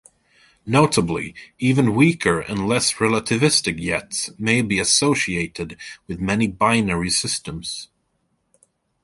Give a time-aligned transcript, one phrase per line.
[0.65, 5.77] Notably, even weaker and less relativistic jets may be associated
[6.07, 7.87] with many binary systems.